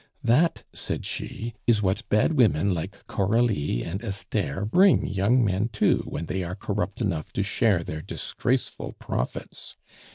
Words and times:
'That,' 0.23 0.63
said 0.73 1.05
she, 1.05 1.53
'is 1.67 1.83
what 1.83 2.01
bad 2.09 2.33
women 2.33 2.73
like 2.73 3.05
Coralie 3.05 3.83
and 3.83 4.03
Esther 4.03 4.65
bring 4.65 5.05
young 5.05 5.45
men 5.45 5.67
to 5.73 5.99
when 6.07 6.25
they 6.25 6.41
are 6.43 6.55
corrupt 6.55 7.01
enough 7.01 7.31
to 7.33 7.43
share 7.43 7.83
their 7.83 8.01
disgraceful 8.01 8.93
profits! 8.93 9.75